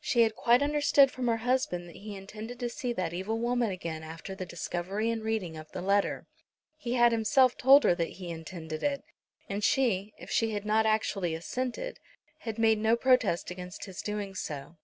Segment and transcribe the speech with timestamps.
[0.00, 3.70] She had quite understood from her husband that he intended to see that evil woman
[3.70, 6.26] again after the discovery and reading of the letter.
[6.76, 9.04] He had himself told her that he intended it;
[9.48, 12.00] and she, if she had not actually assented,
[12.38, 14.78] had made no protest against his doing so.